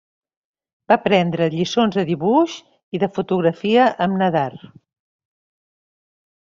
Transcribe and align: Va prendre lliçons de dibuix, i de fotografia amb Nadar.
Va 0.91 0.95
prendre 1.03 1.49
lliçons 1.55 1.99
de 1.99 2.07
dibuix, 2.09 2.57
i 2.99 3.03
de 3.05 3.13
fotografia 3.21 3.87
amb 4.09 4.21
Nadar. 4.23 4.51